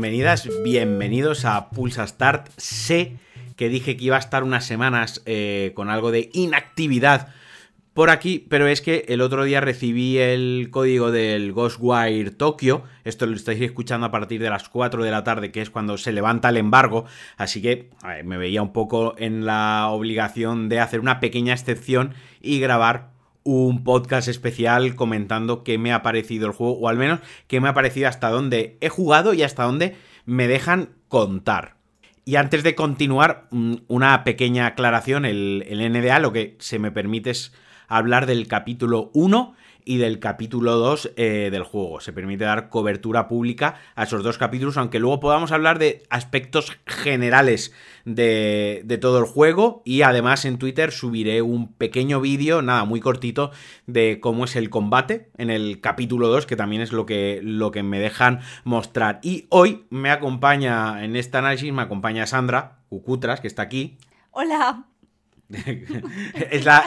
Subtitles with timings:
[0.00, 2.48] Bienvenidas, bienvenidos a Pulsa Start.
[2.56, 3.18] Sé
[3.56, 7.28] que dije que iba a estar unas semanas eh, con algo de inactividad
[7.92, 12.82] por aquí, pero es que el otro día recibí el código del Ghostwire Tokyo.
[13.04, 15.98] Esto lo estáis escuchando a partir de las 4 de la tarde, que es cuando
[15.98, 17.04] se levanta el embargo.
[17.36, 17.90] Así que
[18.24, 23.09] me veía un poco en la obligación de hacer una pequeña excepción y grabar
[23.42, 27.68] un podcast especial comentando qué me ha parecido el juego, o al menos qué me
[27.68, 31.76] ha parecido hasta dónde he jugado y hasta dónde me dejan contar.
[32.24, 36.92] Y antes de continuar, mm, una pequeña aclaración, el, el NDA lo que se me
[36.92, 37.52] permite es
[37.88, 39.54] hablar del capítulo 1
[39.90, 41.98] y del capítulo 2 eh, del juego.
[41.98, 46.78] Se permite dar cobertura pública a esos dos capítulos, aunque luego podamos hablar de aspectos
[46.86, 49.82] generales de, todo el juego.
[49.84, 53.50] Y además en Twitter subiré un pequeño vídeo, nada, muy cortito,
[53.88, 57.72] de cómo es el combate en el capítulo 2, que también es lo que, lo
[57.72, 59.18] que me dejan mostrar.
[59.24, 63.98] Y hoy me acompaña, en este análisis, me acompaña Sandra Cucutras, que está aquí.
[64.30, 64.89] Hola.
[66.50, 66.84] es la,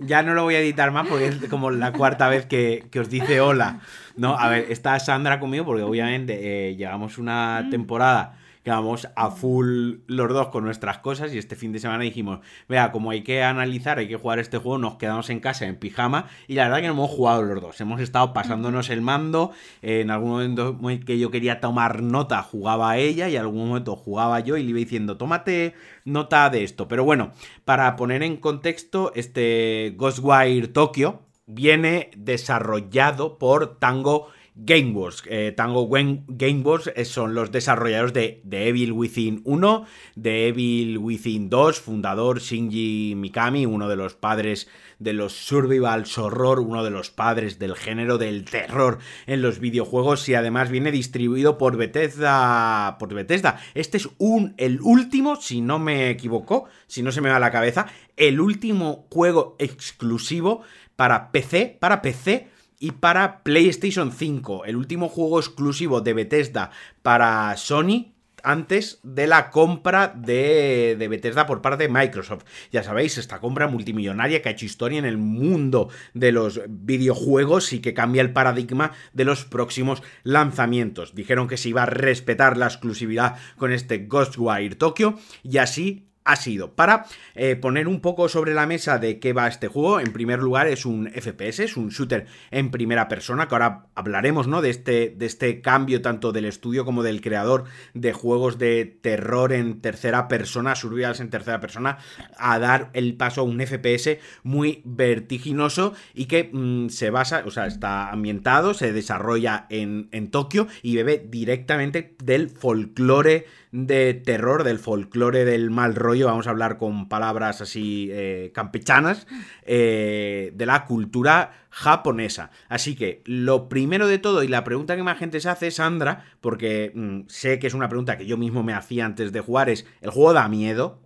[0.00, 3.08] ya no lo voy a editar más porque es como la cuarta vez que, os
[3.08, 3.80] dice hola.
[4.16, 7.70] No, a ver, está Sandra conmigo porque obviamente eh, llevamos una mm.
[7.70, 12.02] temporada que vamos a full los dos con nuestras cosas y este fin de semana
[12.02, 15.66] dijimos, vea, como hay que analizar, hay que jugar este juego, nos quedamos en casa
[15.66, 19.02] en pijama y la verdad que no hemos jugado los dos, hemos estado pasándonos el
[19.02, 23.96] mando, en algún momento que yo quería tomar nota jugaba ella y en algún momento
[23.96, 25.74] jugaba yo y le iba diciendo, tómate
[26.06, 27.32] nota de esto, pero bueno,
[27.66, 35.24] para poner en contexto, este Ghostwire Tokyo viene desarrollado por Tango Gameworks.
[35.26, 41.50] Eh, Tango Gameworks eh, son los desarrolladores de, The Evil Within 1, de Evil Within
[41.50, 44.68] 2, fundador Shinji Mikami, uno de los padres
[45.00, 50.28] de los survival horror, uno de los padres del género del terror en los videojuegos
[50.28, 53.60] y además viene distribuido por Bethesda, por Bethesda.
[53.74, 57.50] Este es un el último, si no me equivoco, si no se me va la
[57.50, 57.86] cabeza,
[58.16, 60.62] el último juego exclusivo
[60.94, 62.53] para PC, para PC
[62.84, 68.12] y para PlayStation 5, el último juego exclusivo de Bethesda para Sony
[68.42, 72.44] antes de la compra de, de, Bethesda por parte de Microsoft.
[72.70, 77.72] Ya sabéis, esta compra multimillonaria que ha hecho historia en el mundo de los videojuegos
[77.72, 81.14] y que cambia el paradigma de los próximos lanzamientos.
[81.14, 86.36] Dijeron que se iba a respetar la exclusividad con este Ghostwire Tokyo y así ha
[86.36, 90.00] sido para eh, poner un poco sobre la mesa de qué va este juego.
[90.00, 94.48] En primer lugar, es un FPS, es un shooter en primera persona, que ahora hablaremos,
[94.48, 94.62] ¿no?
[94.62, 99.52] De este, de este cambio tanto del estudio como del creador de juegos de terror
[99.52, 101.98] en tercera persona, survivals en tercera persona,
[102.38, 107.50] a dar el paso a un FPS muy vertiginoso y que mm, se basa, o
[107.50, 114.62] sea, está ambientado, se desarrolla en, en Tokio y bebe directamente del folclore de terror,
[114.62, 119.26] del folclore del mal rollo, vamos a hablar con palabras así eh, campechanas,
[119.62, 122.50] eh, de la cultura japonesa.
[122.68, 126.24] Así que lo primero de todo y la pregunta que más gente se hace, Sandra,
[126.40, 129.68] porque mm, sé que es una pregunta que yo mismo me hacía antes de jugar,
[129.68, 131.00] es, ¿el juego da miedo?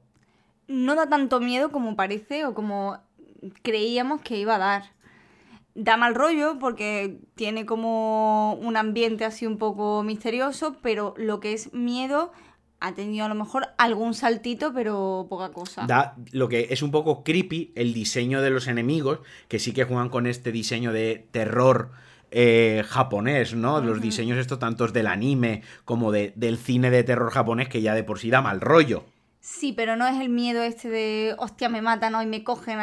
[0.67, 2.99] No da tanto miedo como parece o como
[3.63, 4.99] creíamos que iba a dar
[5.79, 11.53] da mal rollo porque tiene como un ambiente así un poco misterioso, pero lo que
[11.53, 12.33] es miedo
[12.81, 15.87] ha tenido a lo mejor algún saltito, pero poca cosa.
[15.87, 19.85] Da lo que es un poco creepy el diseño de los enemigos, que sí que
[19.85, 21.91] juegan con este diseño de terror.
[22.31, 23.81] Eh, japonés, ¿no?
[23.81, 27.95] Los diseños estos tantos del anime como de, del cine de terror japonés que ya
[27.95, 29.07] de por sí da mal rollo.
[29.41, 32.79] Sí, pero no es el miedo este de, hostia, me matan hoy me cogen,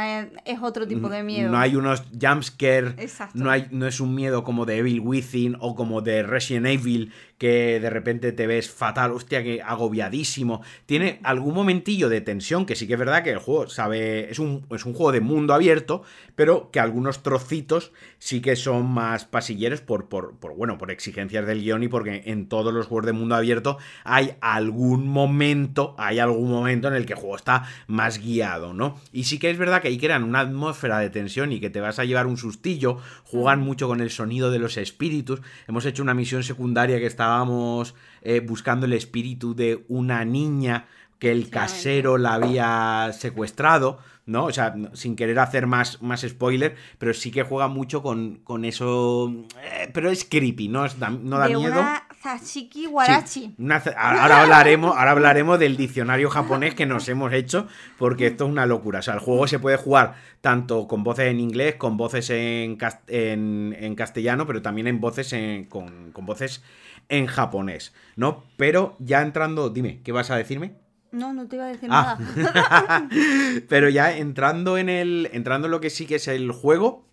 [0.45, 1.51] es otro tipo de miedo.
[1.51, 2.95] No hay unos jumpscare,
[3.35, 7.13] no, hay, no es un miedo como de Evil Within o como de Resident Evil
[7.37, 10.61] que de repente te ves fatal, hostia, que agobiadísimo.
[10.85, 14.39] Tiene algún momentillo de tensión, que sí que es verdad que el juego sabe, es
[14.39, 16.03] un, es un juego de mundo abierto,
[16.35, 21.45] pero que algunos trocitos sí que son más pasilleros por, por, por, bueno, por exigencias
[21.45, 26.19] del guion y porque en todos los juegos de mundo abierto hay algún momento, hay
[26.19, 28.99] algún momento en el que el juego está más guiado, ¿no?
[29.11, 31.81] Y sí que es verdad que ahí crean una atmósfera de tensión y que te
[31.81, 35.41] vas a llevar un sustillo, juegan mucho con el sonido de los espíritus.
[35.67, 40.85] Hemos hecho una misión secundaria que está estábamos eh, buscando el espíritu de una niña
[41.17, 44.45] que el casero la había secuestrado, ¿no?
[44.45, 48.63] O sea, sin querer hacer más, más spoiler, pero sí que juega mucho con, con
[48.65, 49.33] eso.
[49.63, 50.85] Eh, pero es creepy, ¿no?
[51.23, 51.71] no da de miedo.
[51.79, 53.39] Una Zashiki Warachi.
[53.41, 57.67] Sí, una za- ahora, hablaremos, ahora hablaremos del diccionario japonés que nos hemos hecho,
[57.97, 58.99] porque esto es una locura.
[58.99, 62.77] O sea, el juego se puede jugar tanto con voces en inglés, con voces en,
[63.07, 66.61] en- en castellano, pero también en voces en- con, con voces
[67.09, 68.43] en japonés, ¿no?
[68.57, 70.75] Pero ya entrando, dime, ¿qué vas a decirme?
[71.11, 72.17] No, no te iba a decir Ah.
[72.19, 73.07] nada.
[73.69, 75.29] Pero ya entrando en el.
[75.31, 77.05] Entrando en lo que sí que es el juego.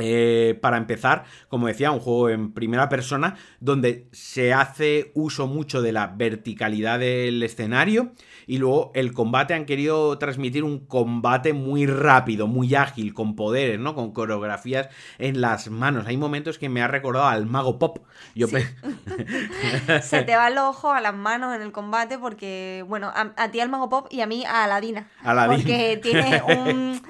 [0.00, 5.82] Eh, para empezar, como decía, un juego en primera persona donde se hace uso mucho
[5.82, 8.12] de la verticalidad del escenario
[8.46, 13.78] y luego el combate han querido transmitir un combate muy rápido, muy ágil, con poderes,
[13.78, 13.94] ¿no?
[13.94, 14.88] Con coreografías
[15.18, 16.06] en las manos.
[16.06, 17.98] Hay momentos que me ha recordado al mago pop.
[18.34, 18.48] Yo
[20.02, 23.50] Se te van los ojos a las manos en el combate porque, bueno, a, a
[23.50, 25.08] ti al Mago Pop y a mí a Aladina.
[25.22, 25.58] Aladín.
[25.58, 27.00] Porque tiene un,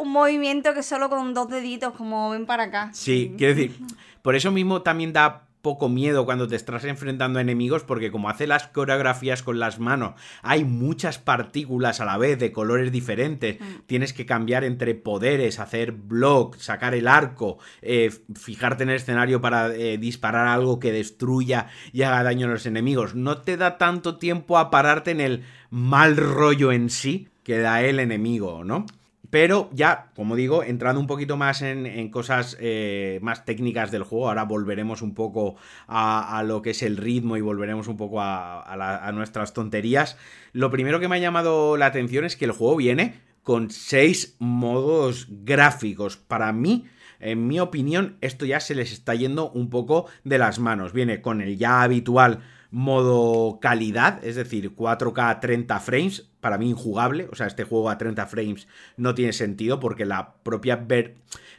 [0.00, 2.90] un movimiento que solo con dos deditos, como ven para acá.
[2.92, 3.76] Sí, quiero decir,
[4.22, 8.30] por eso mismo también da poco miedo cuando te estás enfrentando a enemigos, porque como
[8.30, 13.58] hace las coreografías con las manos, hay muchas partículas a la vez de colores diferentes,
[13.86, 19.40] tienes que cambiar entre poderes, hacer block, sacar el arco, eh, fijarte en el escenario
[19.40, 23.14] para eh, disparar algo que destruya y haga daño a los enemigos.
[23.14, 27.82] No te da tanto tiempo a pararte en el mal rollo en sí que da
[27.82, 28.86] el enemigo, ¿no?
[29.30, 34.28] Pero ya, como digo, entrando un poquito más en, cosas eh, más técnicas del juego,
[34.28, 35.56] ahora volveremos un poco
[35.86, 40.16] a, lo que es el ritmo y volveremos un poco a, a nuestras tonterías.
[40.52, 44.36] Lo primero que me ha llamado la atención es que el juego viene con seis
[44.38, 46.16] modos gráficos.
[46.16, 46.86] Para mí,
[47.20, 50.92] en mi opinión, esto ya se les está yendo un poco de las manos.
[50.92, 52.40] Viene con el ya habitual
[52.70, 57.98] modo calidad, es decir, 4K 30 frames, para mí injugable, o sea, este juego a
[57.98, 60.86] 30 frames no tiene sentido porque la propia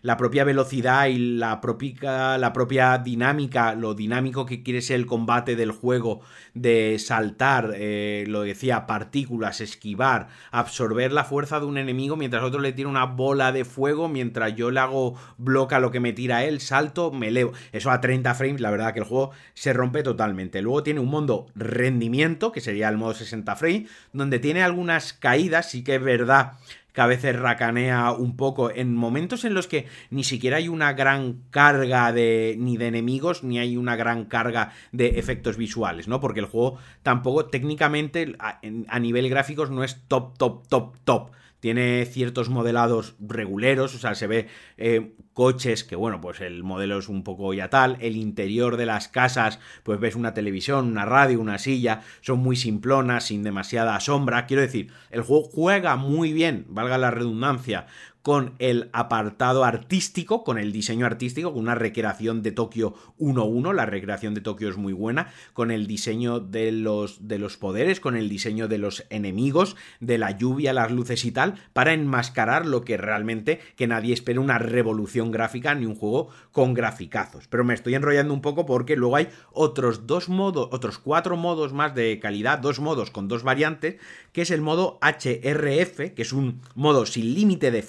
[0.01, 5.05] la propia velocidad y la propia, la propia dinámica, lo dinámico que quiere ser el
[5.05, 6.21] combate del juego,
[6.53, 12.59] de saltar, eh, lo decía, partículas, esquivar, absorber la fuerza de un enemigo mientras otro
[12.59, 16.45] le tira una bola de fuego, mientras yo le hago bloca lo que me tira
[16.45, 17.51] él, salto, me elevo.
[17.71, 20.61] Eso a 30 frames, la verdad que el juego se rompe totalmente.
[20.61, 25.69] Luego tiene un modo rendimiento, que sería el modo 60 frames, donde tiene algunas caídas,
[25.69, 26.53] sí que es verdad
[26.93, 30.93] que a veces racanea un poco en momentos en los que ni siquiera hay una
[30.93, 36.19] gran carga de ni de enemigos ni hay una gran carga de efectos visuales, ¿no?
[36.19, 41.31] Porque el juego tampoco técnicamente a, nivel gráficos no es top, top, top, top.
[41.61, 44.47] Tiene ciertos modelados reguleros, o sea, se ve
[44.77, 47.97] eh, coches que, bueno, pues el modelo es un poco ya tal.
[48.01, 52.55] El interior de las casas, pues ves una televisión, una radio, una silla, son muy
[52.55, 54.47] simplonas, sin demasiada sombra.
[54.47, 57.85] Quiero decir, el juego juega muy bien, valga la redundancia,
[58.21, 63.85] con el apartado artístico, con el diseño artístico, con una recreación de Tokio 1-1, la
[63.85, 68.15] recreación de Tokio es muy buena, con el diseño de los, de los poderes, con
[68.15, 72.83] el diseño de los enemigos, de la lluvia, las luces y tal, para enmascarar lo
[72.83, 77.47] que realmente que nadie espera una revolución gráfica ni un juego con graficazos.
[77.47, 81.73] Pero me estoy enrollando un poco porque luego hay otros dos modos, otros cuatro modos
[81.73, 83.95] más de calidad, dos modos con dos variantes,
[84.31, 87.81] que es el modo HRF, que es un modo sin límite de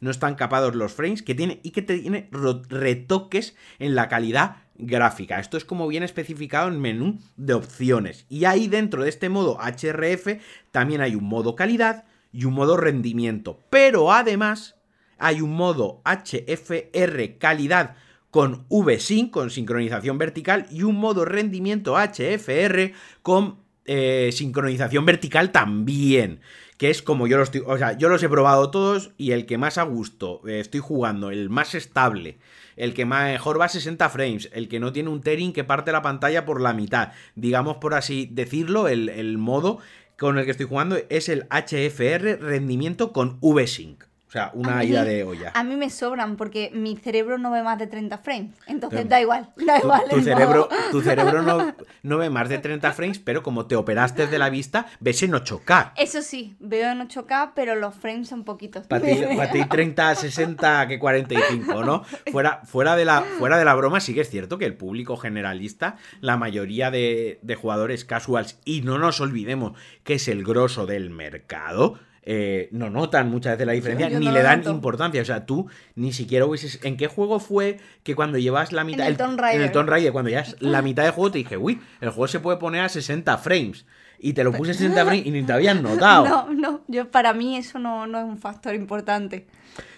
[0.00, 2.28] no están capados los frames, que tiene y que tiene
[2.68, 5.40] retoques en la calidad gráfica.
[5.40, 8.26] Esto es como bien especificado en menú de opciones.
[8.28, 10.40] Y ahí dentro de este modo HRF
[10.70, 13.60] también hay un modo calidad y un modo rendimiento.
[13.70, 14.76] Pero además
[15.18, 17.96] hay un modo HFR calidad
[18.30, 22.92] con VSync, con sincronización vertical, y un modo rendimiento HFR
[23.22, 26.40] con eh, sincronización vertical también.
[26.78, 27.62] Que es como yo los estoy.
[27.66, 30.80] O sea, yo los he probado todos y el que más a gusto eh, estoy
[30.80, 32.36] jugando, el más estable,
[32.76, 35.92] el que mejor va a 60 frames, el que no tiene un tearing que parte
[35.92, 37.12] la pantalla por la mitad.
[37.34, 39.78] Digamos por así decirlo, el, el modo
[40.18, 44.04] con el que estoy jugando es el HFR rendimiento con VSync.
[44.28, 45.52] O sea, una mí- ida de olla.
[45.54, 48.54] A mí me sobran porque mi cerebro no ve más de 30 frames.
[48.66, 50.02] Entonces Pero- da igual, da igual.
[50.10, 54.26] tu cerebro, tu cerebro no, no ve más de 30 frames, pero como te operaste
[54.26, 55.92] de la vista, ves en 8K.
[55.96, 58.86] Eso sí, veo en 8K, pero los frames son poquitos.
[58.88, 62.02] Para ti, pa' ti 30, 60, que 45, ¿no?
[62.32, 65.16] Fuera, fuera, de la, fuera de la broma, sí que es cierto que el público
[65.16, 70.84] generalista, la mayoría de, de jugadores casuals, y no nos olvidemos que es el grosso
[70.86, 74.70] del mercado, eh, no notan muchas veces la diferencia, ni no le dan noto.
[74.72, 75.22] importancia.
[75.22, 76.80] O sea, tú ni siquiera hubieses.
[76.84, 79.06] ¿En qué juego fue que cuando llevas la mitad.
[79.06, 79.60] el Tomb Raider.
[79.60, 82.26] En el Tomb Raider, cuando llevas la mitad del juego, te dije, uy, el juego
[82.28, 83.86] se puede poner a 60 frames.
[84.18, 86.24] Y te lo puse a 60 frames y ni te habían notado.
[86.48, 89.46] No, no, yo para mí eso no, no es un factor importante.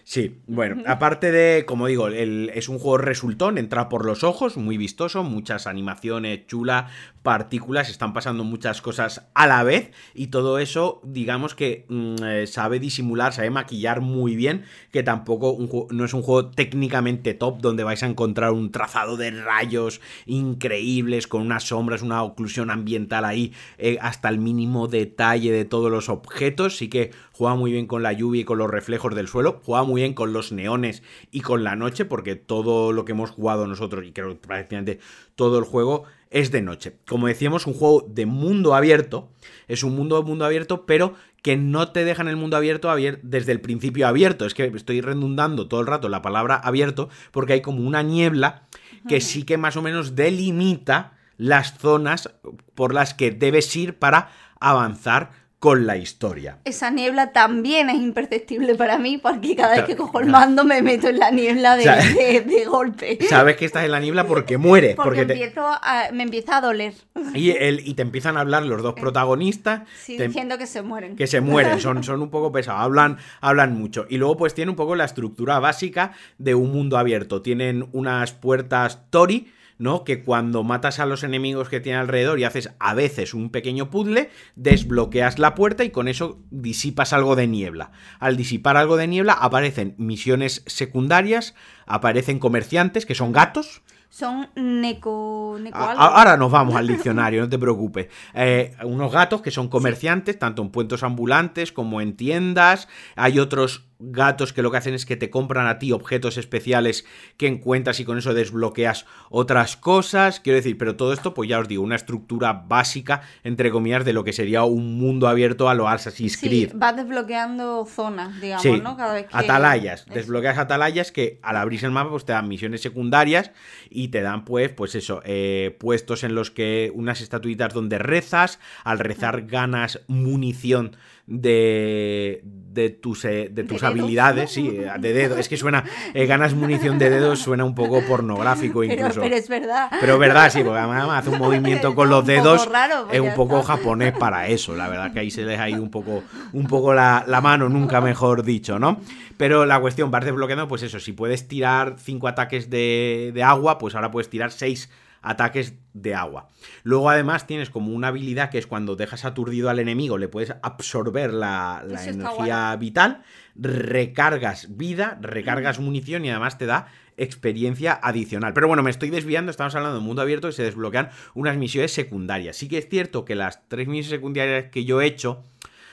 [0.04, 4.56] Sí, bueno, aparte de, como digo, el- es un juego resultón, entra por los ojos,
[4.56, 6.90] muy vistoso, muchas animaciones chulas,
[7.22, 12.46] partículas, están pasando muchas cosas a la vez y todo eso, digamos que mm, eh,
[12.46, 15.56] sabe disimular, sabe maquillar muy bien, que tampoco
[15.90, 21.26] no es un juego técnicamente top donde vais a encontrar un trazado de rayos increíbles
[21.26, 26.08] con unas sombras, una oclusión ambiental ahí eh, hasta el mínimo detalle de todos los
[26.08, 29.60] objetos, sí que juega muy bien con la lluvia y con los reflejos del suelo,
[29.64, 33.30] juega muy bien con los neones y con la noche, porque todo lo que hemos
[33.30, 34.98] jugado nosotros, y creo que prácticamente
[35.38, 36.97] todo el juego, es de noche.
[37.07, 39.30] Como decíamos, un juego de mundo abierto,
[39.68, 43.52] es un mundo mundo abierto, pero que no te dejan el mundo abierto abier- desde
[43.52, 44.45] el principio abierto.
[44.45, 48.66] Es que estoy redundando todo el rato la palabra abierto, porque hay como una niebla
[49.09, 52.30] que sí que más o menos delimita las zonas
[52.75, 56.59] por las que debes ir para avanzar con la historia.
[56.65, 60.83] Esa niebla también es imperceptible para mí porque cada vez que cojo el mando me
[60.83, 63.19] meto en la niebla de, golpe.
[63.29, 66.59] Sabes que estás en la niebla porque mueres, Porque, porque te- empiezo a- me empieza
[66.59, 66.95] a doler.
[67.35, 70.83] y, el- y te empiezan a hablar los dos protagonistas Sí, te- diciendo que se
[70.83, 71.17] mueren.
[71.17, 74.07] que se mueren, son, son un poco pesados, hablan, hablan mucho.
[74.09, 77.43] Y luego pues tiene un poco la estructura básica de un mundo abierto.
[77.43, 80.04] Tienen unas puertas Tori, ¿no?
[80.04, 83.90] Que cuando matas a los enemigos que tiene alrededor y haces a veces un pequeño
[83.90, 87.92] puzzle, desbloqueas la puerta y con eso disipas algo de niebla.
[88.18, 91.54] Al disipar algo de niebla aparecen misiones secundarias,
[91.88, 93.83] aparecen comerciantes que son gatos.
[94.11, 95.57] Son neco...
[95.57, 95.76] algo.
[96.00, 98.09] Ahora nos vamos al diccionario, no te preocupes.
[98.35, 102.88] Eh, unos gatos que son comerciantes, tanto en puestos ambulantes como en tiendas.
[103.16, 107.04] Hay otros gatos que lo que hacen es que te compran a ti objetos especiales
[107.37, 110.38] que encuentras y con eso desbloqueas otras cosas.
[110.40, 114.12] Quiero decir, pero todo esto, pues ya os digo, una estructura básica, entre comillas, de
[114.12, 116.73] lo que sería un mundo abierto a lo Assassin's Sí, Creed.
[116.76, 118.97] vas desbloqueando zonas, digamos, Sí, ¿no?
[118.97, 119.37] Cada vez que...
[119.37, 120.07] atalayas.
[120.07, 123.52] Desbloqueas atalayas que al abrirse el mapa pues te dan misiones secundarias
[123.90, 128.58] y te dan pues, pues eso, eh, puestos en los que unas estatuitas donde rezas,
[128.85, 135.38] al rezar ganas munición de, de tus, eh, de tus habilidades, sí, de dedos.
[135.38, 139.20] Es que suena, eh, ganas munición de dedos suena un poco pornográfico incluso.
[139.20, 139.90] pero es verdad.
[140.00, 142.68] Pero es verdad, sí, porque además hace un movimiento con los dedos.
[142.70, 143.76] raro, pues es un poco está.
[143.76, 144.75] japonés para eso.
[144.75, 147.68] La verdad que ahí se les ha ido un poco, un poco la, la mano,
[147.68, 149.00] nunca mejor dicho, ¿no?
[149.38, 153.78] Pero la cuestión, vas desbloqueando, pues eso, si puedes tirar cinco ataques de, de agua,
[153.78, 154.90] pues ahora puedes tirar seis
[155.23, 156.49] ataques de agua.
[156.83, 160.54] Luego además tienes como una habilidad que es cuando dejas aturdido al enemigo, le puedes
[160.62, 163.23] absorber la, energía vital,
[163.54, 168.52] recargas vida, recargas munición y además te da experiencia adicional.
[168.52, 171.57] Pero bueno, me estoy desviando, estamos hablando de un mundo abierto y se desbloquean unas
[171.57, 172.57] misiones secundarias.
[172.57, 175.42] Sí que es cierto que las tres misiones secundarias que yo he hecho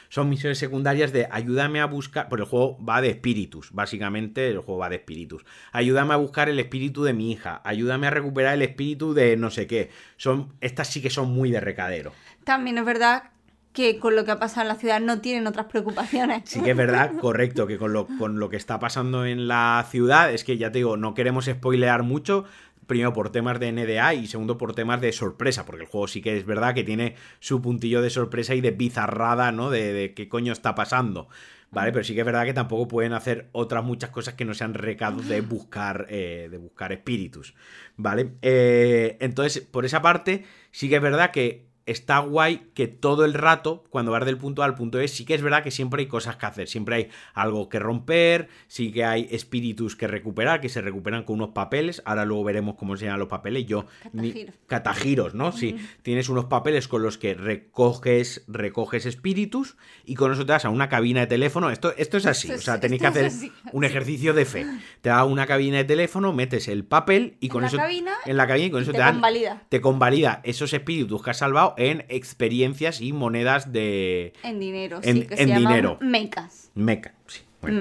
[0.09, 4.59] son misiones secundarias de ayúdame a buscar, porque el juego va de espíritus, básicamente el
[4.59, 5.45] juego va de espíritus.
[5.71, 9.51] Ayúdame a buscar el espíritu de mi hija, ayúdame a recuperar el espíritu de no
[9.51, 9.89] sé qué.
[10.17, 12.13] Son estas sí que son muy de recadero.
[12.43, 13.31] También es verdad
[13.75, 16.43] que con lo que ha pasado en la ciudad no tienen otras preocupaciones.
[16.45, 19.85] Sí que es verdad, correcto, que con lo, con lo que está pasando en la
[19.91, 22.45] ciudad, es que ya te digo, no queremos spoilear mucho,
[22.87, 26.21] primero por temas de NDA y segundo por temas de sorpresa, porque el juego sí
[26.21, 29.69] que es verdad que tiene su puntillo de sorpresa y de bizarrada, ¿no?
[29.69, 31.27] De, qué coño está pasando.
[31.71, 31.91] ¿Vale?
[31.91, 34.75] Pero sí que es verdad que tampoco pueden hacer otras muchas cosas que no sean
[34.75, 37.53] recados de buscar, eh, de buscar espíritus.
[37.97, 38.35] ¿Vale?
[38.41, 43.33] Eh, entonces, por esa parte, sí que es verdad que está guay que todo el
[43.35, 46.01] rato, cuando vas del punto A al punto B, sí que es verdad que siempre
[46.01, 50.61] hay cosas que hacer, siempre hay algo que romper, sí que hay espíritus que recuperar,
[50.61, 53.85] que se recuperan con unos papeles, ahora luego veremos cómo se llaman los papeles, yo...
[54.13, 55.35] ni- Catagiros.
[55.35, 55.51] ¿no?
[55.51, 59.75] Sí, tienes unos papeles con los que recoges, recoges espíritus
[60.05, 62.59] y con eso te vas a una cabina de teléfono, esto, esto es así, Esto
[62.59, 63.51] o sea, tenéis que hacer así.
[63.73, 64.65] un ejercicio de fe,
[65.01, 67.77] te da una cabina de teléfono, metes el papel y En con la eso...
[67.77, 69.63] cabina en la cabina y con y eso te te dan convalida.
[69.69, 75.15] te convalida esos espíritus que has salvado en experiencias y monedas de En dinero, En-
[75.21, 75.97] sí, que en se dinero.
[76.01, 76.71] mecas.
[76.75, 77.13] meca.
[77.27, 77.77] Sí, bueno.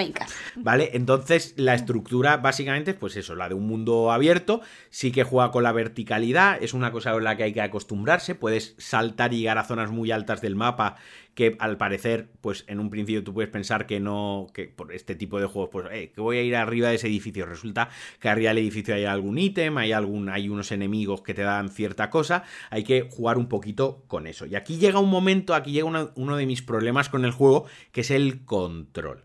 [0.57, 0.90] ¿Vale?
[0.95, 5.50] Entonces, la estructura básicamente es pues eso, la de un mundo abierto, sí que juega
[5.50, 9.38] con la verticalidad, es una cosa en la que hay que acostumbrarse, puedes saltar y
[9.38, 10.97] llegar a zonas muy altas del mapa
[11.35, 15.16] que al parecer, pues en un principio tú puedes pensar que no, que por este
[15.16, 17.88] tipo de juegos, pues, eh, que voy a ir arriba de ese edificio, resulta
[18.21, 21.71] que arriba del edificio hay algún ítem, hay, algún, hay unos enemigos que te dan
[21.71, 24.47] cierta cosa, hay que jugar un poquito con eso.
[24.47, 27.66] Y aquí llega un momento, aquí llega una- uno de mis problemas con el juego,
[27.90, 29.25] que es el control.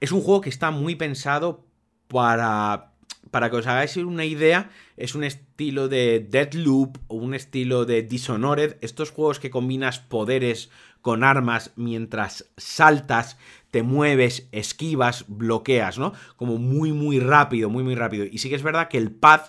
[0.00, 1.64] Es un juego que está muy pensado
[2.08, 2.92] para
[3.30, 8.02] para que os hagáis una idea, es un estilo de Deadloop o un estilo de
[8.02, 10.70] Dishonored, estos juegos que combinas poderes
[11.02, 13.38] con armas mientras saltas,
[13.70, 16.12] te mueves, esquivas, bloqueas, ¿no?
[16.36, 18.24] Como muy, muy rápido, muy, muy rápido.
[18.24, 19.42] Y sí que es verdad que el pad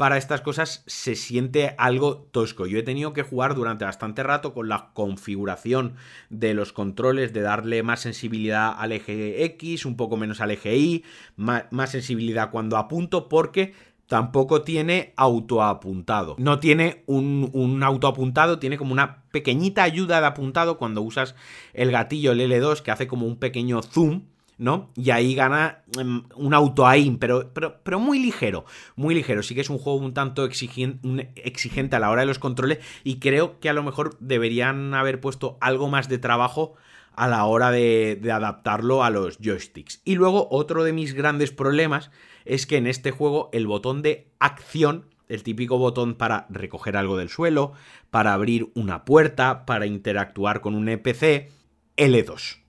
[0.00, 2.64] para estas cosas se siente algo tosco.
[2.64, 5.96] Yo he tenido que jugar durante bastante rato con la configuración
[6.30, 10.74] de los controles, de darle más sensibilidad al eje X, un poco menos al eje
[10.74, 11.04] Y,
[11.36, 13.74] más, sensibilidad cuando apunto, porque
[14.06, 16.34] tampoco tiene autoapuntado.
[16.38, 21.34] No tiene un, un autoapuntado, tiene como una pequeñita ayuda de apuntado cuando usas
[21.74, 24.22] el gatillo, el L2, que hace como un pequeño zoom.
[24.60, 24.90] ¿No?
[24.94, 29.42] Y ahí gana em, un auto aim, pero, pero, pero, muy ligero, muy ligero.
[29.42, 33.20] Sí que es un juego un tanto exigente a la hora de los controles y
[33.20, 36.74] creo que a lo mejor deberían haber puesto algo más de trabajo
[37.14, 40.02] a la hora de, de adaptarlo a los joysticks.
[40.04, 42.10] Y luego otro de mis grandes problemas
[42.44, 47.16] es que en este juego el botón de acción, el típico botón para recoger algo
[47.16, 47.72] del suelo,
[48.10, 51.48] para abrir una puerta, para interactuar con un NPC,
[51.96, 52.60] L2.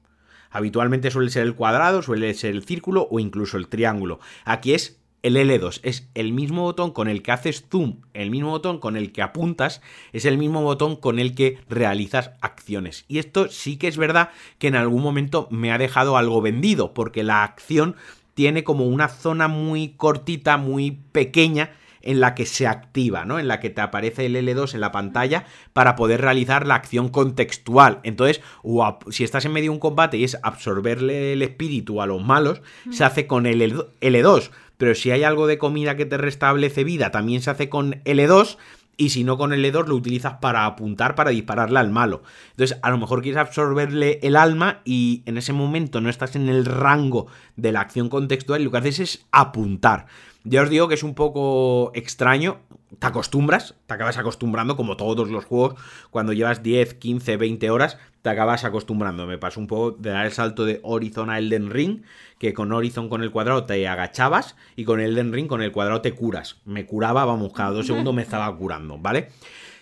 [0.51, 4.20] Habitualmente suele ser el cuadrado, suele ser el círculo o incluso el triángulo.
[4.46, 8.50] Aquí es el L2 es el mismo botón con el que haces zoom, el mismo
[8.50, 9.81] botón con el que apuntas,
[10.13, 13.05] es el mismo botón con el que realizas acciones.
[13.08, 16.93] Y esto sí que es verdad que en algún momento me ha dejado algo vendido,
[16.93, 17.96] porque la acción
[18.34, 23.39] tiene como una zona muy cortita, muy pequeña en la que se activa, ¿no?
[23.39, 27.10] En la que te aparece el L2 en la pantalla para poder realizar la acción
[27.10, 28.00] contextual.
[28.03, 32.05] Entonces, o si estás en medio de un combate y es absorberle el espíritu a
[32.05, 34.51] los malos, se hace con el L2.
[34.77, 38.58] Pero si hay algo de comida que te restablece vida, también se hace con L2
[38.98, 42.22] y si no con el L2 lo utilizas para apuntar, para dispararle al malo.
[42.51, 46.50] Entonces, a lo mejor quieres absorberle el alma y en ese momento no estás en
[46.50, 50.05] el rango de la acción contextual y lo que haces es apuntar.
[50.43, 52.62] Ya os digo que es un poco extraño,
[52.98, 55.75] te acostumbras, te acabas acostumbrando como todos los juegos,
[56.10, 59.27] cuando llevas 10, 15, 20 horas, te acabas acostumbrando.
[59.27, 62.01] Me pasó un poco de dar el salto de Horizon a Elden Ring,
[62.39, 66.01] que con Horizon con el cuadrado te agachabas y con Elden Ring con el cuadrado
[66.01, 66.57] te curas.
[66.65, 69.29] Me curaba, vamos, cada dos segundos me estaba curando, ¿vale?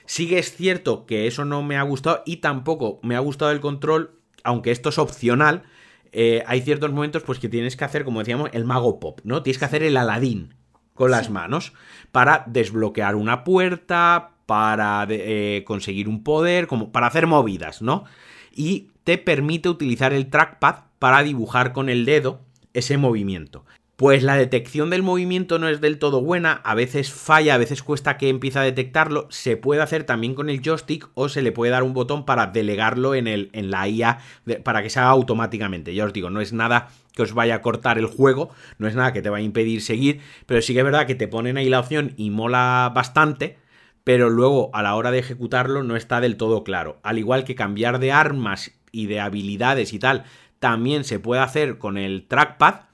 [0.05, 3.51] Sí que es cierto que eso no me ha gustado y tampoco me ha gustado
[3.51, 4.11] el control,
[4.43, 5.63] aunque esto es opcional.
[6.12, 9.43] Eh, hay ciertos momentos pues que tienes que hacer, como decíamos, el mago pop, ¿no?
[9.43, 10.56] Tienes que hacer el Aladín
[10.93, 11.74] con las manos
[12.12, 18.06] para desbloquear una puerta, para eh, conseguir un poder, como para hacer movidas, ¿no?
[18.54, 22.41] Y te permite utilizar el trackpad para dibujar con el dedo
[22.74, 23.65] ese movimiento.
[23.99, 27.83] Pues la detección del movimiento no es del todo buena, a veces falla, a veces
[27.83, 31.51] cuesta que empiece a detectarlo, se puede hacer también con el joystick o se le
[31.51, 34.19] puede dar un botón para delegarlo en, el, en la IA
[34.63, 35.93] para que se haga automáticamente.
[35.93, 38.95] Ya os digo, no es nada que os vaya a cortar el juego, no es
[38.95, 41.57] nada que te vaya a impedir seguir, pero sí que es verdad que te ponen
[41.57, 43.57] ahí la opción y mola bastante,
[44.05, 47.01] pero luego a la hora de ejecutarlo no está del todo claro.
[47.03, 50.23] Al igual que cambiar de armas y de habilidades y tal,
[50.59, 52.88] también se puede hacer con el trackpad,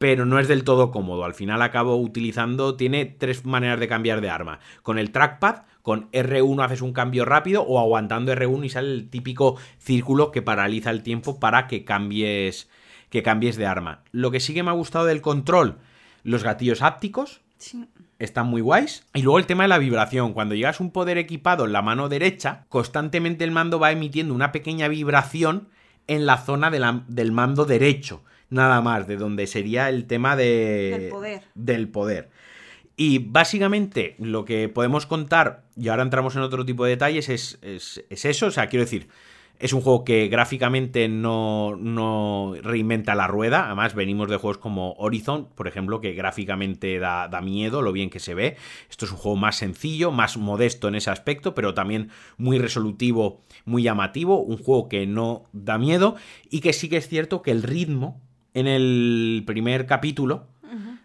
[0.00, 1.26] pero no es del todo cómodo.
[1.26, 4.58] Al final acabo utilizando, tiene tres maneras de cambiar de arma.
[4.82, 9.10] Con el trackpad, con R1 haces un cambio rápido o aguantando R1 y sale el
[9.10, 12.70] típico círculo que paraliza el tiempo para que cambies,
[13.10, 14.02] que cambies de arma.
[14.10, 15.76] Lo que sí que me ha gustado del control,
[16.24, 17.42] los gatillos ápticos.
[18.18, 19.04] Están muy guays.
[19.12, 20.32] Y luego el tema de la vibración.
[20.32, 24.50] Cuando llegas un poder equipado en la mano derecha, constantemente el mando va emitiendo una
[24.50, 25.68] pequeña vibración
[26.06, 31.08] en la zona del mando derecho nada más, de donde sería el tema de, del
[31.08, 31.42] poder.
[31.54, 32.30] Del poder.
[32.96, 37.58] Y básicamente lo que podemos contar, y ahora entramos en otro tipo de detalles, es,
[37.62, 39.08] es, es eso, o sea, quiero decir,
[39.60, 43.66] es un juego que gráficamente no, no, reinventa la rueda.
[43.66, 48.08] Además, venimos de juegos como Horizon, por ejemplo, que gráficamente da, da, miedo lo bien
[48.08, 48.56] que se ve.
[48.88, 52.08] Esto es un juego más sencillo, más modesto en ese aspecto, pero también
[52.38, 54.40] muy resolutivo, muy llamativo.
[54.40, 56.16] Un juego que no da miedo
[56.48, 58.22] y que sí que es cierto que el ritmo
[58.54, 60.46] en el primer capítulo,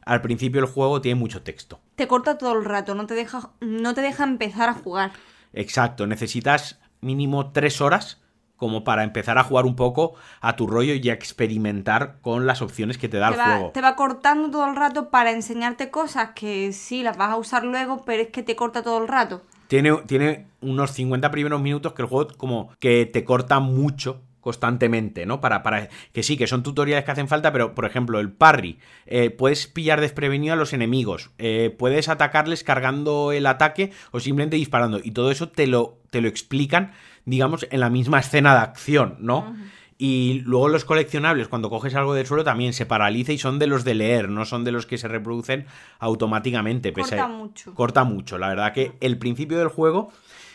[0.06, 1.80] al principio el juego tiene mucho texto.
[1.96, 5.12] Te corta todo el rato, no te deja, no te deja empezar a jugar.
[5.54, 8.22] Exacto, necesitas mínimo tres horas
[8.56, 12.62] como para empezar a jugar un poco a tu rollo y a experimentar con las
[12.62, 13.72] opciones que te da el juego.
[13.72, 17.64] Te va cortando todo el rato para enseñarte cosas que sí las vas a usar
[17.64, 19.42] luego, pero es que te corta todo el rato.
[19.68, 25.26] Tiene, tiene unos 50 primeros minutos que el juego como que te corta mucho constantemente,
[25.26, 25.42] ¿no?
[25.42, 28.78] Para, para que sí, que son tutoriales que hacen falta, pero por ejemplo, el parry,
[29.08, 34.56] eh, puedes pillar desprevenido a los enemigos, eh, puedes atacarles cargando el ataque o simplemente
[34.58, 36.92] disparando, y todo eso te lo, te lo explican,
[37.26, 39.56] digamos, en la misma escena de acción, ¿no?
[39.98, 43.66] Y luego los coleccionables, cuando coges algo del suelo, también se paraliza y son de
[43.68, 45.66] los de leer, no son de los que se reproducen
[46.00, 46.94] automáticamente.
[46.94, 47.74] pese- Corta mucho.
[47.74, 48.38] Corta mucho.
[48.38, 50.12] La verdad que el principio del juego,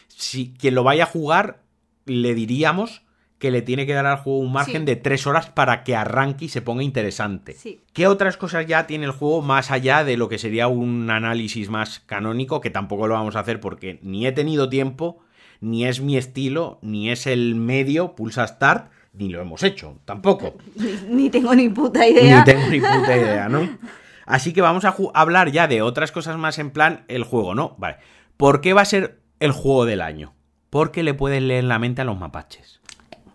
[0.09, 1.63] si quien lo vaya a jugar,
[2.07, 3.03] le diríamos
[3.41, 4.87] que le tiene que dar al juego un margen Sí.
[4.87, 7.55] de tres horas para que arranque y se ponga interesante.
[7.55, 7.81] Sí.
[7.93, 11.71] ¿Qué otras cosas ya tiene el juego más allá de lo que sería un análisis
[11.71, 12.61] más canónico?
[12.61, 15.21] Que tampoco lo vamos a hacer porque ni he tenido tiempo,
[15.61, 20.55] ni es mi estilo, ni es el medio, pulsa start, ni lo hemos hecho, tampoco.
[20.77, 20.93] Ni,
[21.25, 22.39] ni tengo ni puta idea.
[22.39, 23.69] Ni tengo ni puta idea, ¿no?
[24.27, 27.75] Así que vamos a hablar ya de otras cosas más en plan el juego, ¿no?
[27.79, 27.97] Vale.
[28.37, 30.35] ¿Por qué va a ser el juego del año?
[30.69, 32.80] Porque le puedes leer la mente a los mapaches.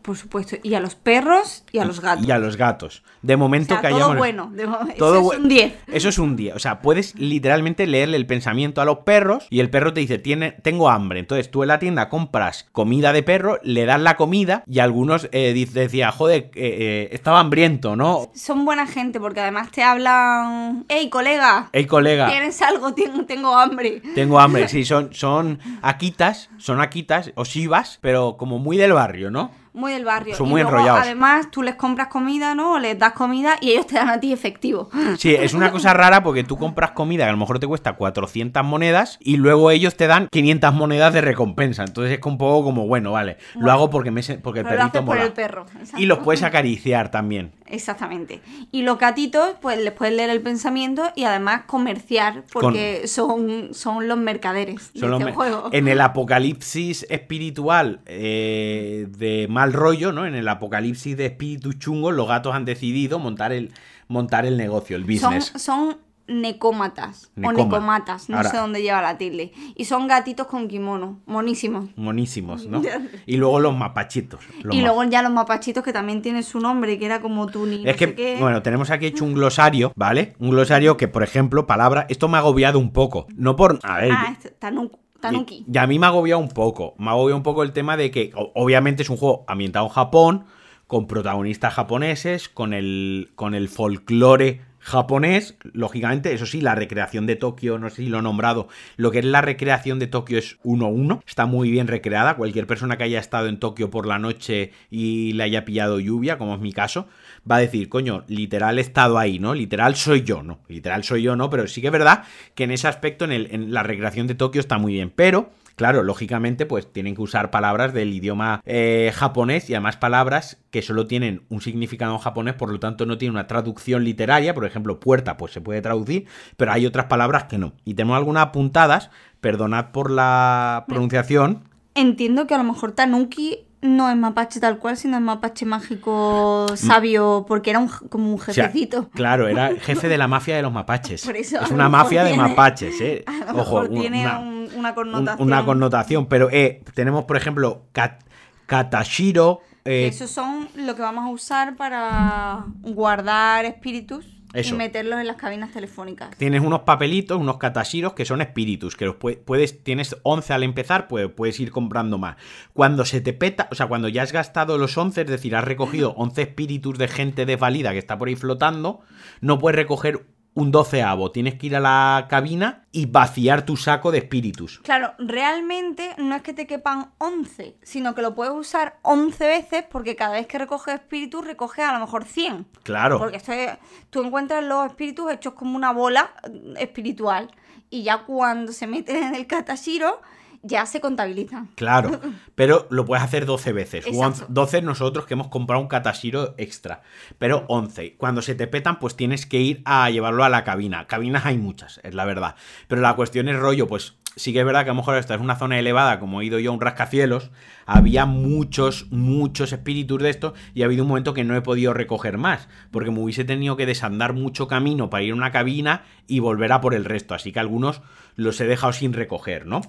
[0.06, 0.56] Por supuesto.
[0.62, 2.28] Y a los perros y a los gatos.
[2.28, 3.02] Y a los gatos.
[3.24, 4.52] De momento O sea, que todo bueno.
[4.54, 5.74] de mo- Todo eso es un 10.
[5.88, 6.54] Eso es un día.
[6.56, 10.20] O sea, puedes literalmente leerle el pensamiento a los perros y el perro te dice,
[10.20, 11.20] Tiene, tengo hambre.
[11.20, 15.28] Entonces tú en la tienda compras comida de perro, le das la comida y algunos
[15.32, 18.30] eh, dice- decía, joder, eh, eh, estaba hambriento, ¿no?
[18.36, 20.86] Son buena gente porque además te hablan.
[20.88, 21.70] ¡Ey, colega!
[21.74, 22.28] Hey, colega.
[22.30, 22.94] ¿Tienes algo?
[22.94, 24.02] Tengo, tengo hambre.
[24.14, 29.32] Tengo hambre, sí, son, son akitas, son akitas o shivas, pero como muy del barrio,
[29.32, 29.50] ¿no?
[29.76, 30.36] Muy del barrio.
[30.36, 31.04] Son Y muy luego, enrollados.
[31.04, 32.74] Además, tú les compras comida, ¿no?
[32.74, 34.90] O les das comida y ellos te dan a ti efectivo.
[35.18, 37.94] Sí, es una cosa rara porque tú compras comida que a lo mejor te cuesta
[37.94, 41.84] 400 monedas y luego ellos te dan 500 monedas de recompensa.
[41.84, 45.02] Entonces es un poco como, bueno, vale, lo hago porque, me, porque el perrito haces
[45.02, 45.24] por mola.
[45.24, 45.66] el perro.
[45.80, 46.02] exacto.
[46.02, 47.52] Y los puedes acariciar también.
[47.68, 48.42] Exactamente.
[48.72, 54.08] Y los gatitos, pues les puedes leer el pensamiento y además comerciar porque son, son
[54.08, 55.70] los mercaderes Son de los este me- juego.
[55.72, 60.26] En el apocalipsis espiritual eh, de mal rollo, ¿no?
[60.26, 63.72] En el apocalipsis de espíritus chungos, los gatos han decidido montar el,
[64.08, 65.52] montar el negocio, el Son, business.
[65.62, 65.98] son
[66.28, 67.64] necómatas o Necoma.
[67.64, 69.52] necomatas, no Ahora- sé dónde lleva la tilde.
[69.76, 71.90] Y son gatitos con kimono, monísimos.
[71.96, 72.82] Monísimos, ¿no?
[73.28, 74.40] Y luego los mapachitos.
[74.64, 77.84] los y luego ya los mapachitos que también tienen su nombre, que era como Tuni.
[77.84, 78.38] no Es que, sé qué.
[78.40, 80.34] bueno, tenemos aquí hecho un glosario, ¿vale?
[80.40, 82.06] Un glosario que, por ejemplo, palabra.
[82.10, 83.28] Esto me ha agobiado un poco.
[83.36, 83.80] No por.
[83.84, 84.12] A ver.
[84.12, 84.98] ah, este, Tanuki.
[85.28, 85.66] Tanuki.
[85.72, 86.96] Y, a mí me ha agobiado un poco.
[86.98, 89.92] Me ha agobiado un poco el tema de que, obviamente, es un juego ambientado en
[89.92, 90.46] Japón,
[90.88, 95.58] con protagonistas japoneses, con el, con el folclore japonés.
[95.74, 98.68] Lógicamente, eso sí, la recreación de Tokio, no sé si lo he nombrado.
[98.96, 101.22] Lo que es la recreación de Tokio es 1-1.
[101.28, 102.36] Está muy bien recreada.
[102.36, 106.38] Cualquier persona que haya estado en Tokio por la noche y le haya pillado lluvia,
[106.38, 107.08] como es mi caso,
[107.50, 109.54] va a decir, coño, literal he estado ahí, ¿no?
[109.56, 110.60] Literal soy yo, ¿no?
[110.68, 111.50] Literal soy yo, ¿no?
[111.50, 114.36] Pero sí que es verdad que en ese aspecto, en, el- en la recreación de
[114.36, 115.12] Tokio está muy bien.
[115.16, 120.58] Pero, claro, lógicamente, pues tienen que usar palabras del idioma eh, japonés y además palabras
[120.72, 124.54] que solo tienen un significado en japonés, por lo tanto no tiene una traducción literaria.
[124.54, 126.26] Por ejemplo, puerta, pues se puede traducir,
[126.58, 127.74] pero hay otras palabras que no.
[127.84, 129.10] Y tenemos algunas apuntadas,
[129.42, 131.64] perdonad por la pronunciación.
[131.94, 136.66] Entiendo que a lo mejor Tanuki no es mapache tal cual, sino es mapache mágico
[136.76, 139.10] sabio, porque era un, como un O sea, jefecito.
[139.10, 141.26] claro, era jefe de la mafia de los mapaches.
[141.26, 143.24] Por eso, a es una mafia de mapaches, ¿eh?
[143.28, 145.48] A lo Ojo, mejor tiene una, un- una un- connotación.
[145.48, 146.26] una connotación.
[146.28, 148.24] Pero eh, tenemos, por ejemplo, Kat-
[148.66, 149.62] Katashiro.
[149.86, 154.26] eh, Esos son lo que vamos a usar para guardar espíritus
[154.58, 154.76] Eso.
[154.76, 156.36] y meterlos en las cabinas telefónicas.
[156.38, 160.64] Tienes unos papelitos, unos katashiros que son espíritus, que los pue- puedes, tienes 11 al
[160.64, 162.38] empezar, pues puedes ir comprando más.
[162.74, 165.64] Cuando se te peta, o sea, cuando ya has gastado los 11, es decir, has
[165.64, 169.02] recogido 11 espíritus de gente desvalida que está por ahí flotando,
[169.42, 174.12] no puedes recoger un doceavo, tienes que ir a la cabina y vaciar tu saco
[174.12, 174.80] de espíritus.
[174.80, 179.84] Claro, realmente no es que te quepan 11, sino que lo puedes usar 11 veces
[179.92, 182.66] porque cada vez que recoges espíritus recoges a lo mejor 100.
[182.84, 183.20] Claro.
[183.20, 183.78] Porque esto es-
[184.10, 187.52] tú encuentras los espíritus hechos como una bola eh, espiritual
[187.90, 190.22] y ya cuando se meten en el katashiro
[190.66, 191.70] ya se contabilizan.
[191.76, 192.20] Claro,
[192.56, 194.08] pero lo puedes hacer 12 veces.
[194.08, 194.46] Exacto.
[194.46, 197.04] 11 12 nosotros que hemos comprado un Katashiro extra.
[197.38, 198.16] Pero 11.
[198.18, 201.08] Cuando se te petan, pues tienes que ir a llevarlo a la cabina.
[201.08, 202.56] Cabinas hay muchas, es la verdad.
[202.88, 205.36] Pero la cuestión es rollo, pues sí que es verdad que a lo mejor esta
[205.36, 207.52] es una zona elevada, como he ido yo a un rascacielos,
[207.86, 211.94] había muchos, muchos espíritus de estos y ha habido un momento que no he podido
[211.94, 216.04] recoger más, porque me hubiese tenido que desandar mucho camino para ir a una cabina
[216.28, 218.02] y volver a por el resto, así que algunos
[218.36, 219.82] los he dejado sin recoger, ¿no?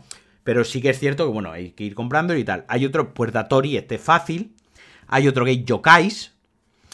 [0.46, 2.64] Pero sí que es cierto que, bueno, hay que ir comprando y tal.
[2.68, 4.54] Hay otro Puertatori, este fácil.
[5.09, 6.32] Hay otro que es Yokais.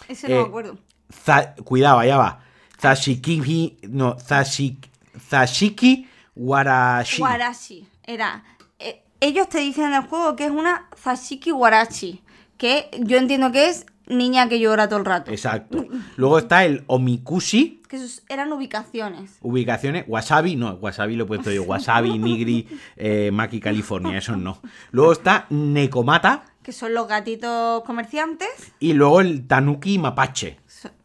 [0.08, 0.78] Ese no Eh, me acuerdo.
[1.12, 2.40] Za- cuidado, allá va.
[2.80, 3.76] Zashiki.
[3.90, 4.88] No, Zashiki.
[5.28, 7.20] Zashiki Warashi.
[7.22, 7.86] Warashi.
[8.04, 8.42] Era.
[8.78, 12.22] eh, ellos te dicen en el juego que es una Zashiki Warashi.
[12.56, 15.30] Que yo entiendo que es niña que llora todo el rato.
[15.30, 15.86] Exacto.
[16.16, 17.82] Luego está el Omikushi.
[17.88, 19.36] Que esos eran ubicaciones.
[19.42, 24.60] Ubicaciones, Wasabi, no, Wasabi lo he puesto yo, Wasabi, Nigri, eh, Maki, California, eso no.
[24.90, 30.58] Luego está Nekomata, que son los gatitos comerciantes, Y luego el Tanuki Mapache.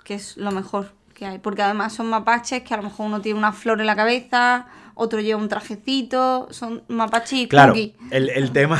[0.03, 1.39] que es lo mejor que hay.
[1.39, 4.67] Porque además son mapaches que a lo mejor uno tiene una flor en la cabeza,
[4.97, 7.95] otro lleva un trajecito, son mapaches y Claro, cookie.
[8.12, 8.79] el, el tema,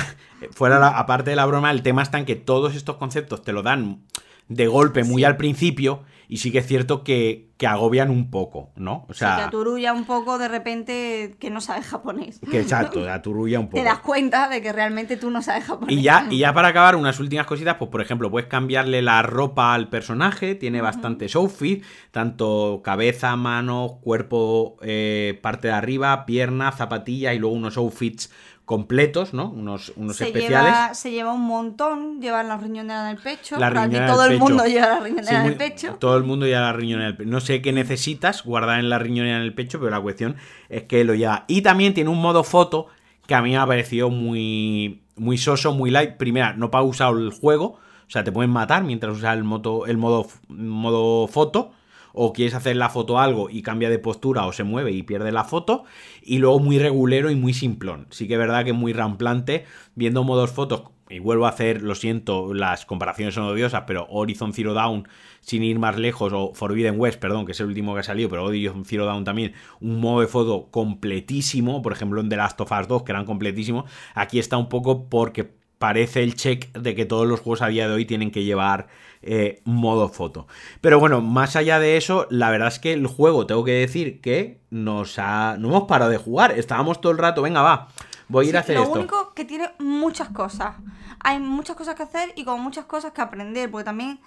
[0.52, 3.54] fuera la- aparte de la broma, el tema está en que todos estos conceptos te
[3.54, 4.04] lo dan
[4.50, 8.72] de golpe muy al principio y sí que es cierto que, que agobian un poco,
[8.76, 9.06] ¿no?
[9.08, 12.40] O sea, que sea, aturulla un poco de repente que no sabes japonés.
[12.52, 13.78] que exacto, aturulla un poco.
[13.78, 15.96] Te das cuenta de que realmente tú no sabes japonés.
[15.96, 19.22] Y ya, y ya para acabar, unas últimas cositas, pues por ejemplo, puedes cambiarle la
[19.22, 26.72] ropa al personaje, tiene bastantes outfits, tanto cabeza, manos, cuerpo, eh, parte de arriba, pierna,
[26.74, 28.32] zapatilla y luego unos outfits
[28.68, 29.50] completos, ¿no?
[29.50, 30.74] Unos, unos se especiales.
[30.74, 33.58] lleva, se lleva un montón, lleva la riñonera en el pecho.
[33.58, 34.44] La riñonera todo el pecho.
[34.44, 35.96] mundo lleva la riñonera Sí, en el pecho.
[35.98, 37.30] Todo el mundo lleva la riñonera en el pecho.
[37.30, 40.36] No sé qué necesitas guardar en la riñonera en el pecho, pero la cuestión
[40.68, 41.46] es que lo lleva.
[41.48, 42.88] Y también tiene un modo foto
[43.26, 46.18] que a mí me ha parecido muy, muy soso, muy light.
[46.18, 47.80] Primera, no para usar el juego.
[48.06, 51.72] O sea, te pueden matar mientras usas el, moto, el modo, modo foto.
[52.20, 55.32] O quieres hacer la foto algo y cambia de postura o se mueve y pierde
[55.32, 55.84] la foto.
[56.24, 58.08] Y luego muy regulero y muy simplón.
[58.10, 60.84] Sí que es verdad que muy ramplante viendo modos fotos.
[61.10, 65.08] Y vuelvo a hacer, lo siento, las comparaciones son odiosas, pero Horizon Zero Dawn,
[65.40, 68.30] sin ir más lejos, o Forbidden West, perdón, que es el último que ha salido,
[68.30, 72.60] pero Horizon Zero Dawn también, un modo de foto completísimo, por ejemplo en The Last
[72.60, 76.96] of Us 2, que eran completísimos, aquí está un poco porque parece el check de
[76.96, 78.88] que todos los juegos a día de hoy tienen que llevar
[79.22, 80.48] eh, modo foto.
[80.82, 84.22] Pero bueno, más allá de eso, la verdad es que el juego, tengo que decir
[84.22, 85.56] que nos ha...
[85.60, 87.88] no hemos parado de jugar, estábamos todo el rato, venga, va,
[88.28, 88.94] voy a ir Sí, a hacer lo esto.
[89.00, 90.76] único que tiene muchas cosas.
[91.20, 94.20] Hay muchas cosas que hacer y como muchas cosas que aprender, porque también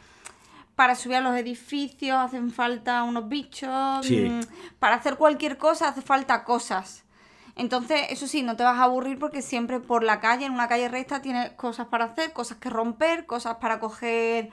[0.75, 4.17] para subir a los edificios hacen falta unos bichos, Sí.
[4.29, 4.41] mm,
[4.79, 7.05] para hacer cualquier cosa hace falta cosas.
[7.61, 10.67] Entonces, eso sí, no te vas a aburrir porque siempre por la calle, en una
[10.67, 14.49] calle recta, tienes cosas para hacer, cosas que romper, cosas para coger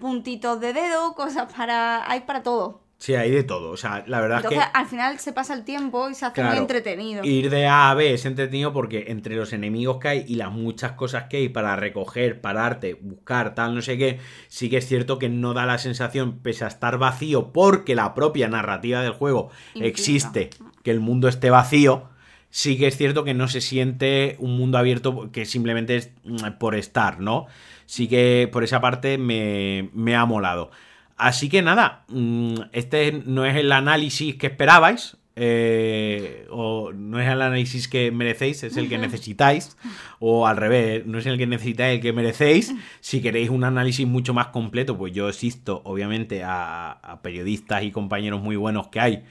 [0.00, 2.10] puntitos de dedo, cosas para...
[2.10, 2.80] hay para todo.
[2.96, 4.76] Sí, hay de todo, o sea, la verdad Entonces, es que...
[4.76, 7.22] al final se pasa el tiempo y se hace muy entretenido.
[7.24, 10.50] Ir de A a B es entretenido porque entre los enemigos que hay y las
[10.50, 14.18] muchas cosas que hay para recoger, pararte, buscar, tal, no sé qué,
[14.48, 18.14] sí que es cierto que no da la sensación, pese a estar vacío, porque la
[18.14, 19.86] propia narrativa del juego Implica.
[19.86, 20.50] existe,
[20.82, 22.08] que el mundo esté vacío,
[22.50, 26.58] sí que es cierto que no se siente un mundo abierto que simplemente es mm,
[26.58, 27.46] por estar, ¿no?
[27.86, 30.70] Sí que por esa parte me, me ha molado.
[31.16, 37.28] Así que nada, mm, este no es el análisis que esperabais, eh, o no es
[37.28, 39.76] el análisis que merecéis, es el que necesitáis,
[40.18, 42.74] o al revés, no es el que necesitáis, el que merecéis.
[43.00, 47.92] Si queréis un análisis mucho más completo, pues yo asisto, obviamente, a, a periodistas y
[47.92, 49.24] compañeros muy buenos que hay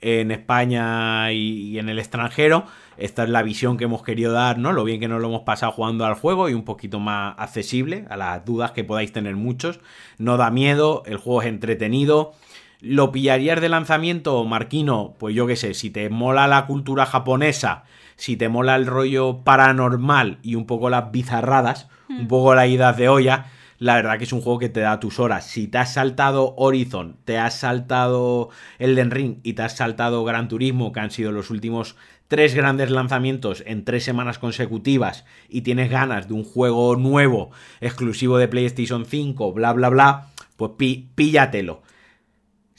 [0.00, 2.64] en España y, y en el extranjero.
[2.98, 4.72] Esta es la visión que hemos querido dar, ¿no?
[4.72, 8.04] Lo bien que nos lo hemos pasado jugando al juego y un poquito más accesible
[8.10, 9.78] a las dudas que podáis tener muchos.
[10.18, 12.32] No da miedo, el juego es entretenido.
[12.80, 15.14] ¿Lo pillarías de lanzamiento, Marquino?
[15.18, 17.84] Pues yo qué sé, si te mola la cultura japonesa,
[18.16, 22.96] si te mola el rollo paranormal y un poco las bizarradas, un poco las idas
[22.96, 23.46] de olla,
[23.78, 25.46] la verdad que es un juego que te da tus horas.
[25.46, 30.48] Si te has saltado Horizon, te has saltado Elden Ring y te has saltado Gran
[30.48, 35.90] Turismo, que han sido los últimos tres grandes lanzamientos en tres semanas consecutivas y tienes
[35.90, 40.72] ganas de un juego nuevo, exclusivo de PlayStation 5, bla, bla, bla, pues
[41.14, 41.82] píllatelo.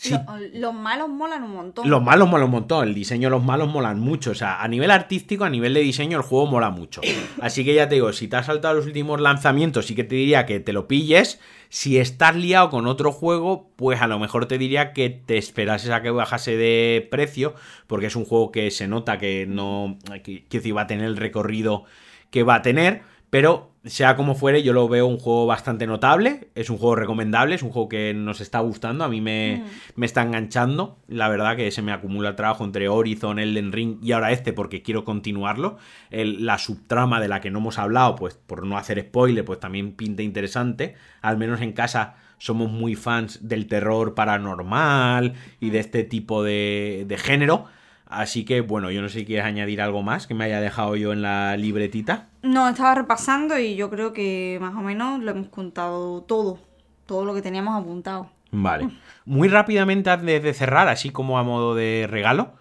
[0.05, 1.89] Lo- los malos molan un montón.
[1.89, 4.31] los malos molan un montón, el diseño de los malos molan mucho.
[4.31, 7.01] O sea, a nivel artístico, a nivel de diseño, el juego mola mucho.
[7.41, 10.15] Así que ya te digo, si te has saltado los últimos lanzamientos, sí que te
[10.15, 11.39] diría que te lo pilles.
[11.69, 15.91] Si estás liado con otro juego, pues a lo mejor te diría que te esperases
[15.91, 17.53] a que bajase de precio,
[17.85, 19.97] porque es un juego que se nota que no.
[20.23, 21.83] que, que va a tener el recorrido
[22.31, 23.01] que va a tener.
[23.29, 26.49] Pero sea como fuere, yo lo veo un juego bastante notable.
[26.53, 29.05] Es un juego recomendable, es un juego que nos está gustando.
[29.05, 29.63] A mí me,
[29.95, 30.99] me está enganchando.
[31.07, 34.51] La verdad que se me acumula el trabajo entre Horizon, Elden Ring y ahora este
[34.51, 35.77] porque quiero continuarlo.
[36.09, 39.59] El- la subtrama de la que no hemos hablado, pues por no hacer spoiler, pues
[39.59, 40.95] también pinta interesante.
[41.21, 47.05] Al menos en casa somos muy fans del terror paranormal y de este tipo de,
[47.07, 47.65] de género.
[48.09, 50.95] Así que bueno, yo no sé si quieres añadir algo más que me haya dejado
[50.95, 52.27] yo en la libretita.
[52.41, 56.59] No, estaba repasando y yo creo que más o menos lo hemos contado todo.
[57.05, 58.31] Todo lo que teníamos apuntado.
[58.51, 58.89] Vale.
[59.25, 62.53] Muy rápidamente antes de cerrar, así como a modo de regalo.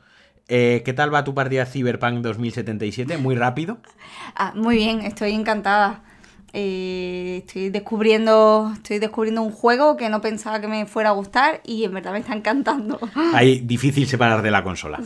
[0.48, 3.16] eh, ¿Qué tal va tu partida Cyberpunk 2077?
[3.16, 3.78] Muy rápido.
[4.34, 6.02] Ah, muy bien, estoy encantada.
[6.52, 11.60] Eh, estoy descubriendo estoy descubriendo un juego que no pensaba que me fuera a gustar
[11.64, 12.98] y en verdad me está encantando.
[13.34, 15.00] Ahí difícil separar de la consola.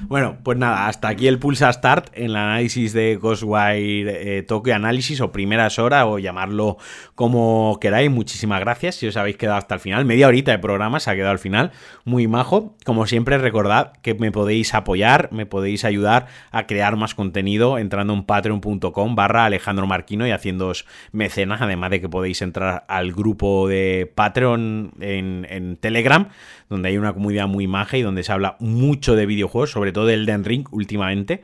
[0.00, 4.74] Bueno, pues nada, hasta aquí el Pulsa Start en el análisis de Ghostwire eh, Tokyo
[4.74, 6.78] Análisis o primeras horas o llamarlo
[7.14, 8.10] como queráis.
[8.10, 10.04] Muchísimas gracias si os habéis quedado hasta el final.
[10.04, 11.72] Media horita de programa se ha quedado al final.
[12.04, 12.76] Muy majo.
[12.84, 18.14] Como siempre, recordad que me podéis apoyar, me podéis ayudar a crear más contenido entrando
[18.14, 23.68] en patreon.com barra Alejandro Marquino y haciéndoos mecenas, además de que podéis entrar al grupo
[23.68, 26.28] de Patreon en, Telegram,
[26.68, 30.06] donde hay una comunidad muy maja y donde se habla mucho de videojuegos, sobre todo
[30.06, 31.42] del Den Ring últimamente.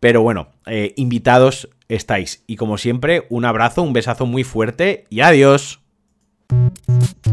[0.00, 2.42] Pero bueno, eh, invitados estáis.
[2.46, 5.80] Y como siempre, un abrazo, un besazo muy fuerte y adiós.